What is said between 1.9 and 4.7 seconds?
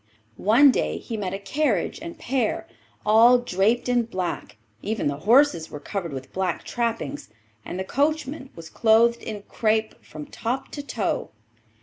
and pair, all draped in black;